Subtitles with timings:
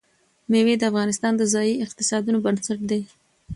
[0.49, 3.01] مېوې د افغانستان د ځایي اقتصادونو بنسټ دی.